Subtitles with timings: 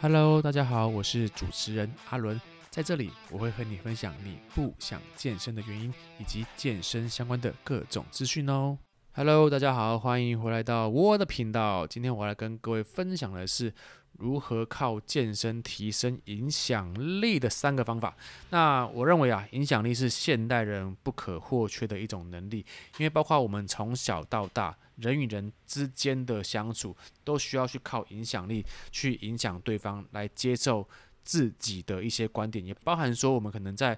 [0.00, 8.78] Hello，大家好，我是主持人阿伦，在这里我会和你分享你不想健身的原因，以及健身相关的各种资讯哦。
[9.12, 11.86] Hello，大家好，欢迎回来到我的频道。
[11.86, 13.72] 今天我来跟各位分享的是
[14.12, 18.16] 如何靠健身提升影响力的三个方法。
[18.50, 22.64] 那我认为啊，影响力是现代人不可或缺的一种能力，
[22.98, 24.76] 因为包括我们从小到大。
[24.98, 30.84] 人与人之间的相处都需要去靠影响力去影响对方，来接受
[31.22, 33.96] 自己的一些观点，也包含说我们可能在，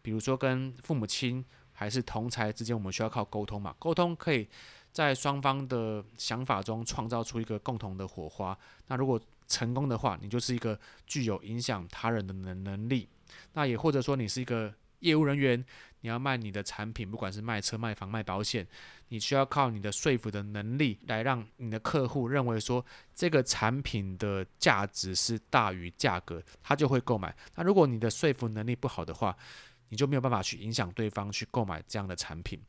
[0.00, 1.44] 比如说跟父母亲
[1.78, 3.72] 还是同侪之间，我们需要靠沟通嘛。
[3.78, 4.48] 沟通可以
[4.90, 8.58] 在双方的想法中创造出一个共同的火花。
[8.88, 13.08] 那如果成功的话，你就是一个具有影响他人的能能力。
[13.52, 15.64] 那也或者说你是一个业务人员。
[16.00, 18.64] 你要卖你的产品，不管是卖车、卖房、卖保险，
[19.08, 27.34] 你需要靠你的说服的能力来让你的客户认为说这个产品的价值是大于价格，他就会购买。
[27.56, 29.36] 那如果你的说服能力不好的话，
[29.88, 32.60] 你就没有办法去影响对方去购买这样的产品。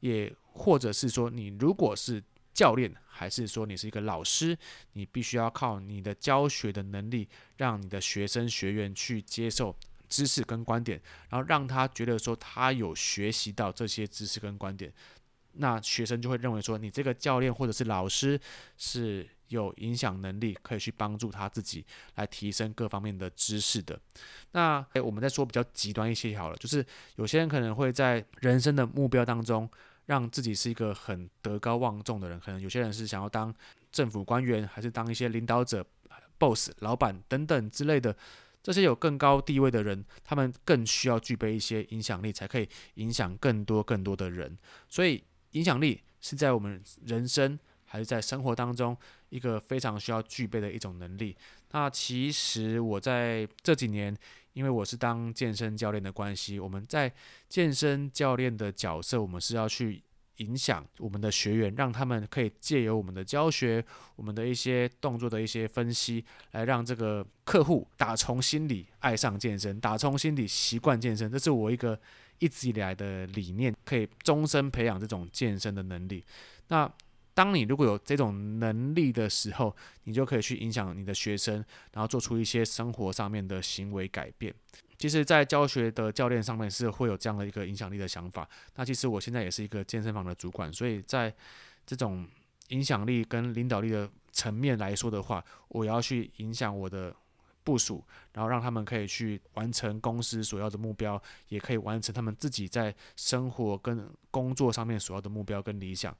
[0.00, 2.22] 也或者是说，你如果是
[2.52, 4.56] 教练，还是说你是一个老师，
[4.92, 9.76] 你必须要靠你的教学的能力，让你的学生学员去接受。
[10.06, 14.92] 知识跟观点，然后让他觉得说他有学习到这些知识跟观点，
[15.56, 18.40] 那学生就会认为说你这个教练或者是老师
[18.76, 21.84] 是有影响能力，可以去帮助他自己
[22.16, 23.98] 来提升各方面的知识的。
[24.52, 26.84] 那诶，我们再说比较极端一些好了，就是
[27.16, 29.68] 有些人可能会在人生的目标当中，
[30.06, 33.54] 让自己是一个很德高望重的人，可能有些人是想要当
[33.92, 35.86] 政府官员，还是当一些领导者、
[36.38, 38.16] boss、老板等等之类的。
[38.62, 44.56] 这些有更高地位的人，他们更需要具备一些影响力，才可以影响更多更多的人。
[44.88, 45.22] 所以，
[45.54, 48.96] 影响力是在我们人生还是在生活当中
[49.30, 51.36] 一个非常需要具备的一种能力。
[51.72, 54.16] 那其实我在这几年，
[54.52, 57.12] 因为我是当健身教练的关系，我们在
[57.48, 60.02] 健身教练的角色，我们是要去。
[60.38, 63.84] 影响我们的学员，让他们可以借由我们的教学，
[64.16, 71.30] 我们的一些动作的一些分析，来让这个客户打从心里爱上健身，打从心里习惯健身。
[71.30, 71.96] 这是我一个
[72.44, 76.22] 一直以来的理念，可以终身培养这种健身的能力。
[76.68, 76.90] 那
[77.32, 79.74] 当你如果有这种能力的时候，
[80.04, 84.54] 你就可以去影响你的学生，然后做出一些生活上面的行为改变。
[84.98, 88.48] 其实，在教学的教练上面是会有这样的一个影响力的想法。
[88.76, 91.34] 那其实我现在也是一个健身房的主管，所以在
[91.86, 92.26] 这种
[92.68, 97.14] 影响力跟领导力的层面来说的话，我要去影响我的
[97.64, 98.04] 部署，
[98.34, 106.16] 然后让他们可以去完成公司所要的目标，也可以完成他们自己在生活跟工作上面所要的目标跟理想。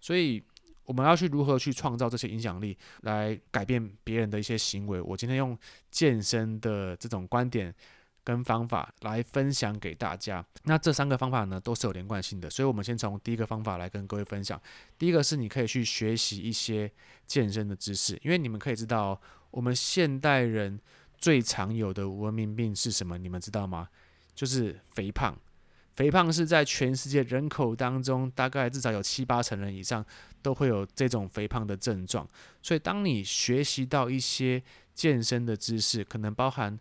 [0.00, 0.42] 所以。
[0.86, 5.00] 我们要去如何去创造这些影响力，来改变别人的一些行为。
[5.00, 5.58] 我今天用
[5.90, 7.74] 健身的这种观点
[8.22, 10.44] 跟方法来分享给大家。
[10.64, 12.50] 那这三个方法呢，都是有连贯性的。
[12.50, 14.60] 所以，我们先从第一个方法来跟各位分享。
[14.98, 16.92] 第一个是你可以去学习一些
[17.26, 19.18] 健身的知识，因为你们可以知道，
[19.54, 20.80] 我们现代人
[21.16, 23.16] 最常有的文明病是什么？
[23.16, 23.88] 你们知道吗？
[24.34, 25.32] 就是肥胖。
[25.94, 30.04] 肥胖是在全世界人口当中，大概至少有七八成人以上
[30.42, 32.28] 都会有这种肥胖的症状。
[32.60, 34.60] 所以，当你学习到一些
[34.92, 36.76] 健身的知识，可能包含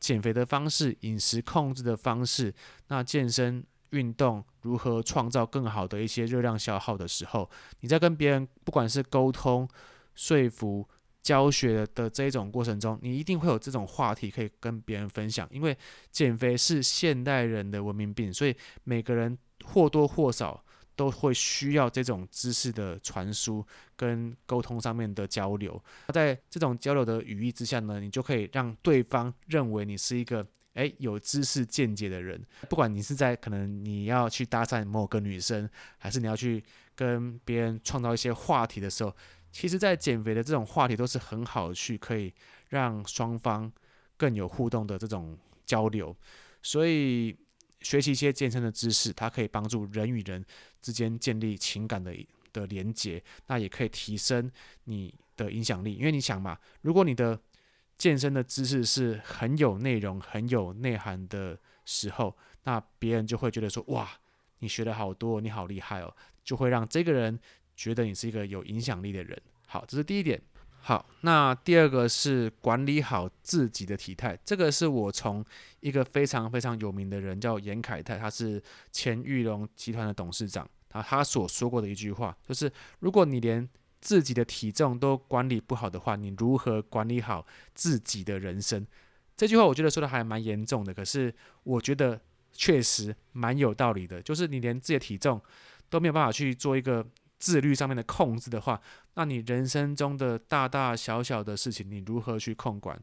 [0.00, 2.54] 减肥的方式、饮食控制的方式，
[2.88, 9.68] 那健身运动如何创造更好的一些热量消耗的时候，你在跟别人不管是沟通、
[10.14, 10.88] 说服。
[11.24, 15.76] 教学的这一种过程中，你一定会有这种话题可以跟别人分享，因为
[16.12, 18.54] 减肥是现代人的文明病，所以
[18.84, 20.62] 每个人或多或少
[20.94, 25.82] 都会需要这种知识的传输跟沟通上面的交流。
[26.12, 32.38] 在这种交流的语义之下呢，你就可以让对方认为你是一个诶有知识见解的人。
[32.68, 36.62] 不管你是在可能你要去搭讪某个女生，还是你要去
[36.94, 39.16] 跟别人创造一些话题的时候。
[39.54, 42.34] 其实，在减肥的这种话题都是很好去可以
[42.70, 43.72] 让双方
[44.16, 46.14] 更有互动的这种交流，
[46.60, 47.36] 所以
[47.80, 50.44] 学习一些健身的知识，它可以帮助人与人
[50.82, 52.12] 之间建立情感的
[52.52, 54.50] 的连接，那也可以提升
[54.86, 55.94] 你的影响力。
[55.94, 57.40] 因为你想嘛，如果你的
[57.96, 64.18] 健身的知识是很有内容、很有内涵的时候，那别人就会觉得说：哇，
[64.58, 66.12] 你学了好多，你好厉害哦，
[66.42, 67.38] 就会让这个人。
[67.76, 69.36] 觉得你是一个有影响力的人，
[69.74, 70.40] 好，这是第一点。
[70.82, 74.38] 好，那第二个是管理好自己的体态。
[74.44, 75.44] 这个是我从
[75.80, 78.62] 一个非常非常有名的人叫严凯泰，他是
[78.92, 83.68] 前玉龙集团的董事长，啊，他所说过的一句话，就是如果你连
[84.00, 87.44] 自己的体重都管理不好的话，你如何管理好
[87.74, 88.86] 自己的人生？
[89.36, 91.34] 这句话我觉得说的还蛮严重的，可是
[91.64, 92.20] 我觉得
[92.52, 94.22] 确实蛮有道理的。
[94.22, 95.42] 就是你连自己的体重
[95.90, 97.04] 都没有办法去做一个
[97.40, 98.80] 自律上面的控制的话，
[99.14, 103.00] 那你人生中的大大小小的事情，你如何去控管？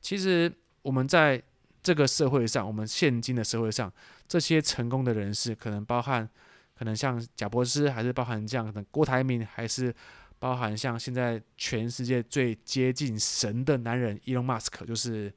[0.00, 0.52] 其实
[0.82, 1.42] 我们在
[1.82, 3.92] 这个社会上，我们现今的社会上，
[4.26, 6.28] 这些成功的人士，可能包含，
[6.76, 9.94] 可能像贾伯斯，还是包含这样的郭台铭，还是。
[10.42, 15.32] 包含像现在全世界最接近神的男人伊隆马斯克，就是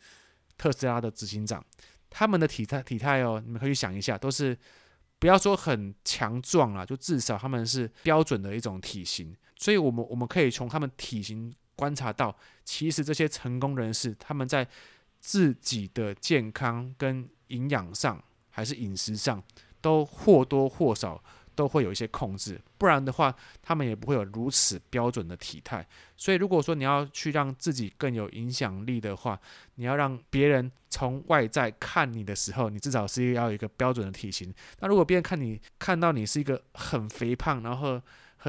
[0.58, 1.64] 特斯拉的执行长，
[2.10, 4.58] 他们的体态体态哦，你们可以想一下，都是
[5.20, 9.32] 不要说很强壮啦，就至少他们是标准的一种体型。
[9.56, 14.68] 所以，我们我们可以从他们体型观察到，其实这些成功人士他们在
[15.20, 19.42] 自己的健康跟营养上，还是饮食上，
[19.82, 21.24] 都或多或少。
[21.56, 25.88] 都会有一些控制，不然的话，他们也不会有如此标准的体态。
[26.18, 29.40] 所以，如果说你要去让自己更有影响力的话，
[29.76, 34.54] 你要让别人从外在看你的时候，你至少是要有一个标准的体型。
[34.82, 38.02] 那如果别人看你看到你是一个很肥胖，然后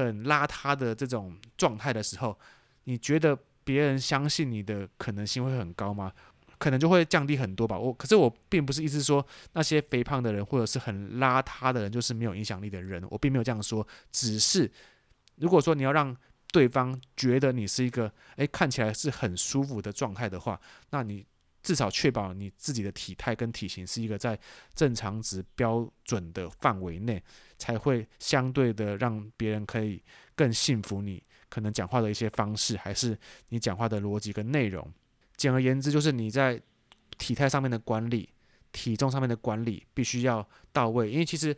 [0.05, 2.37] 很邋遢的这种状态的时候，
[2.83, 6.11] 你觉得别人相信你的可能性会很高吗？
[6.59, 7.77] 可能就会降低很多吧。
[7.77, 13.85] 我可是我并不是意思说那些肥胖的人或者是很邋遢的人就是没有影响力的人，我并没有这样说。
[14.11, 14.71] 只是
[15.35, 16.15] 如果说你要让
[16.51, 20.59] 对方觉得你是一个诶看起来是很舒服的状态的话，
[20.91, 21.25] 那你
[21.67, 24.39] 至少确保你自己的体态跟体型是一个在
[24.73, 27.21] 正常值标准的范围内，
[27.57, 30.01] 才会相对的让别人可以
[30.33, 31.21] 更信服你。
[31.49, 33.19] 可能讲话的一些方式，还是
[33.49, 34.89] 你讲话的逻辑跟内容。
[35.35, 36.57] 简而言之，就是你在
[37.17, 38.29] 体态上面的管理、
[38.71, 41.11] 体重上面的管理必须要到位。
[41.11, 41.53] 因为其实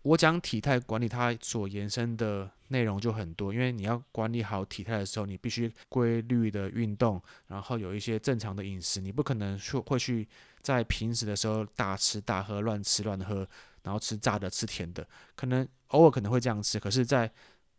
[0.00, 3.54] 我讲体态管理，它所延伸的内容就很多。
[3.54, 9.00] 因为你要管理好体态的时候，你必须规律的运动，然后有一些正常的饮食。
[9.00, 10.28] 你不可能说会去
[10.60, 13.48] 在平时的时候大吃大喝、乱吃乱喝，
[13.84, 15.06] 然后吃炸的、吃甜的。
[15.36, 17.30] 可能偶尔可能会这样吃，可是，在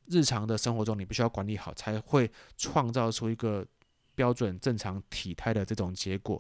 [0.06, 3.68] 日常的生活中，你必须要管理好，才会创造出一个。
[4.16, 6.40] 标准正常体态的这种结果，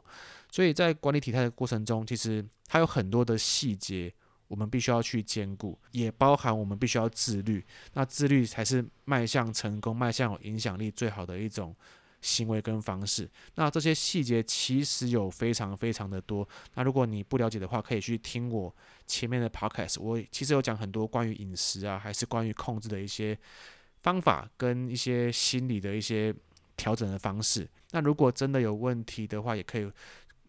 [0.51, 4.13] 所以在管理体态的过程中，其实它有很多的细节，
[4.53, 7.65] 我们必须要去兼顾，也包含我们必须要自律。
[7.93, 11.75] 那自律才是迈向成功、迈向有影响力最好的一种
[12.21, 13.27] 行为跟方式。
[13.55, 16.47] 那这些细节其实有非常非常的多。
[16.75, 18.71] 那如果你不了解的话，可以去听我
[19.07, 23.35] 前面的 podcast，我其实有讲很多关于饮食啊，还是关于控制的一些
[24.03, 26.31] 方法跟一些心理的一些。
[26.75, 27.69] 调整的方式。
[27.91, 29.87] 那如果真的有问题的话，也可以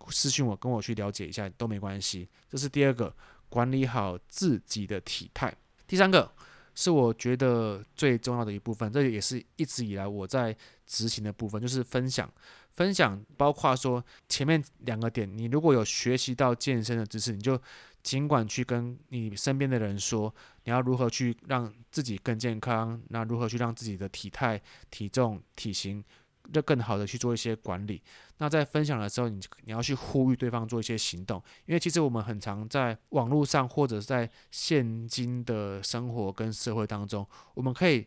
[0.09, 2.27] 私信我，跟我去了解一下都没关系。
[2.49, 3.15] 这是第二个，
[3.55, 5.55] 管理好自己的体态。
[5.87, 6.29] 第三个
[6.75, 12.29] 是我觉得最重要的一部分，这也是一直以来我在执行的部分，就是分享。
[12.73, 17.57] 分享包括说前面两个点，你如果有学习到健身的知识，你就
[18.03, 20.35] 尽管去跟你身边的人说，
[20.65, 24.61] 你要如何去让自己更健康，那如何去让自己的体态、
[24.91, 26.03] 体重、体型。
[26.53, 28.03] 就更好的去做一些管理。
[28.39, 38.07] 那在分享的时候，你你要去呼吁对方做一些行动，因为其实我们很常在网络上或者是在现今的生活跟社会当中，我们可以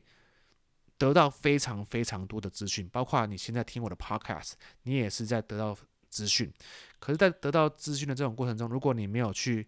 [0.98, 5.76] 得到非常非常多的资讯，包括你现在听我的 podcast，你也是在得到
[6.10, 6.52] 资讯。
[7.00, 9.68] 可是，在得到资讯的这种过程中，如果你没有去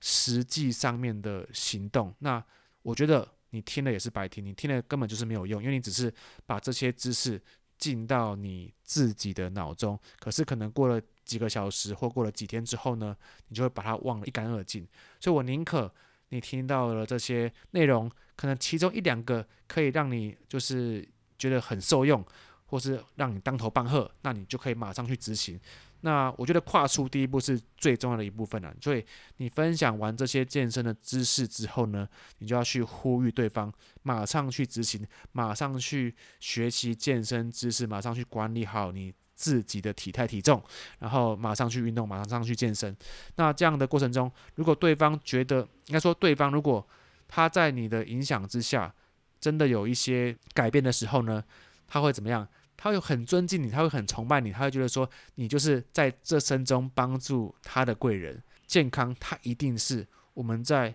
[0.00, 2.42] 实际上面的行动，那
[2.82, 6.12] 我觉得你听了也是白听，你听了根本就是没有用，因为你只是
[6.46, 7.42] 把这些知识。
[7.78, 13.16] 进到你自己的脑中，可是可能过了几个小时或过了几天之后呢，
[13.48, 14.86] 你就会把它忘得一干二净。
[15.20, 15.92] 所以我宁可
[16.30, 21.06] 你听到了这些内容，可能其中一两个可以让你就是
[21.38, 22.24] 觉得很受用，
[22.66, 25.60] 或是让你当头棒喝，那你就可以马上去执行。
[26.02, 28.74] 那我觉得跨出第一步是最重要的一部分了。
[28.80, 29.04] 所以
[29.38, 33.72] 你分享完这些健身的知识之后呢，你就要去呼吁对方
[34.02, 40.62] 马上去执行，马上去学习健身知识，马上去管理好你自己的体态体重，
[40.98, 42.96] 然后马上去运动，马上去健身。
[43.34, 46.86] 那这样的过程中，如果对方觉得，应该说对方如果
[47.28, 48.94] 他在你的影响之下，
[49.40, 51.42] 真的有一些改变的时候呢，
[51.86, 52.46] 他会怎么样？
[52.76, 58.42] 他会很尊敬你，他会很崇拜你，他会觉得说你就是在这生中帮助他的贵人。
[58.66, 60.04] 健康，它一定是
[60.34, 60.92] 我们在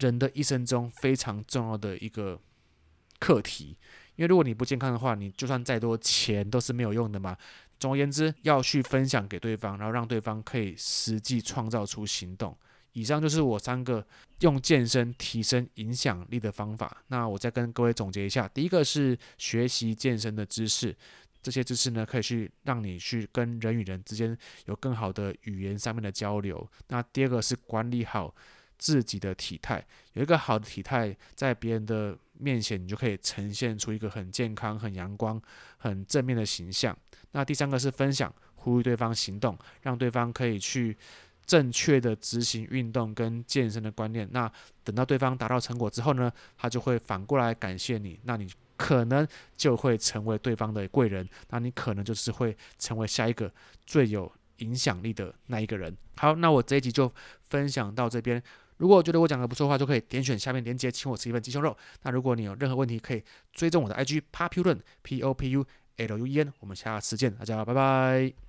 [0.00, 2.36] 人的一生中非常重要的一个
[3.20, 3.76] 课题。
[4.16, 7.36] 因为如果你不健康的话，你就算再多钱都是没有用的嘛。
[7.78, 12.56] 总而言之，要去分享给对方，然后让对方可以实际创造出行动，
[12.96, 14.02] 以上就是我三个
[14.40, 17.02] 用健身提升影响力的方法。
[17.08, 20.96] 那我再跟各位总结一下：第一个是学习健身的知识，
[21.42, 24.34] 这些知识呢可以去让你去跟人与人之间
[24.64, 26.66] 有更好的语言上面的交流。
[26.88, 28.34] 那第二个是管理好
[28.78, 29.84] 自己的体态，
[30.14, 35.38] 有一个好的体态，在别人的面前，你就可以呈现出一个很健康、很阳光、
[35.76, 36.96] 很正面的形象。
[37.32, 40.96] 那第三个是分享，呼吁对方行动，让对方可以去
[41.46, 44.28] 正确的执行运动跟健身的观念。
[44.32, 44.50] 那
[44.82, 49.26] 等到对方达到成果之后呢，他就会反过来感谢你，那你可能
[49.56, 53.50] 就会成为对方的贵人，那你可能就是会成为下一个
[53.86, 55.96] 最有影响力的那一个人。
[56.16, 58.42] 好，那我这一集就分享到这边。
[58.78, 61.74] 如果觉得我讲的不错的话，就可以点选下面链接，请我吃一份鸡胸肉。
[62.02, 65.64] 那如果你有任何问题，可以追踪我的 IG Populuen P O P U
[65.96, 66.52] L U E N。
[66.60, 68.45] 我们下次见，大家拜拜。